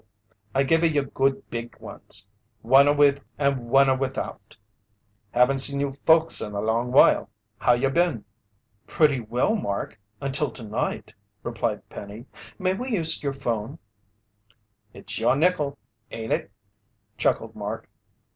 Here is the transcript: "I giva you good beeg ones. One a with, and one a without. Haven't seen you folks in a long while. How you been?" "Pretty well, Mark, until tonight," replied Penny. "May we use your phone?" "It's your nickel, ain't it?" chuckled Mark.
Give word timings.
"I 0.55 0.63
giva 0.63 0.87
you 0.87 1.03
good 1.03 1.47
beeg 1.51 1.77
ones. 1.79 2.27
One 2.63 2.87
a 2.87 2.91
with, 2.93 3.23
and 3.37 3.69
one 3.69 3.87
a 3.87 3.95
without. 3.95 4.57
Haven't 5.29 5.59
seen 5.59 5.79
you 5.79 5.91
folks 5.91 6.41
in 6.41 6.55
a 6.55 6.59
long 6.59 6.91
while. 6.91 7.29
How 7.59 7.73
you 7.73 7.87
been?" 7.91 8.25
"Pretty 8.87 9.19
well, 9.19 9.55
Mark, 9.55 9.99
until 10.19 10.49
tonight," 10.49 11.13
replied 11.43 11.87
Penny. 11.87 12.25
"May 12.57 12.73
we 12.73 12.89
use 12.93 13.21
your 13.21 13.33
phone?" 13.33 13.77
"It's 14.91 15.19
your 15.19 15.35
nickel, 15.35 15.77
ain't 16.09 16.33
it?" 16.33 16.51
chuckled 17.19 17.55
Mark. 17.55 17.87